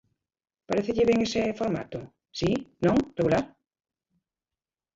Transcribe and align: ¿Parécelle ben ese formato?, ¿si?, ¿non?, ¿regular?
¿Parécelle 0.69 1.07
ben 1.09 1.19
ese 1.27 1.57
formato?, 1.59 1.99
¿si?, 2.39 2.49
¿non?, 2.85 2.97
¿regular? 3.19 3.45